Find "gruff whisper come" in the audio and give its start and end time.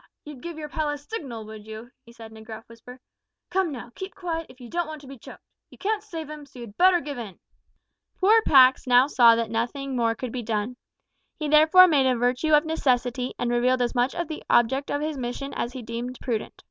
2.41-3.71